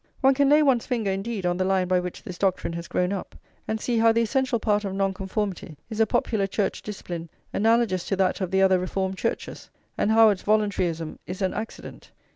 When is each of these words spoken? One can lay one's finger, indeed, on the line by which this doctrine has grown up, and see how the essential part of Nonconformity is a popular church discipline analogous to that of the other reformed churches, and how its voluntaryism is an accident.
One 0.21 0.33
can 0.33 0.49
lay 0.49 0.63
one's 0.63 0.87
finger, 0.87 1.11
indeed, 1.11 1.45
on 1.45 1.57
the 1.57 1.63
line 1.63 1.87
by 1.87 1.99
which 1.99 2.23
this 2.23 2.39
doctrine 2.39 2.73
has 2.73 2.87
grown 2.87 3.13
up, 3.13 3.35
and 3.67 3.79
see 3.79 3.99
how 3.99 4.11
the 4.11 4.23
essential 4.23 4.57
part 4.59 4.83
of 4.83 4.95
Nonconformity 4.95 5.77
is 5.91 5.99
a 5.99 6.07
popular 6.07 6.47
church 6.47 6.81
discipline 6.81 7.29
analogous 7.53 8.03
to 8.05 8.15
that 8.15 8.41
of 8.41 8.49
the 8.49 8.63
other 8.63 8.79
reformed 8.79 9.19
churches, 9.19 9.69
and 9.99 10.09
how 10.09 10.29
its 10.29 10.41
voluntaryism 10.41 11.19
is 11.27 11.43
an 11.43 11.53
accident. 11.53 12.09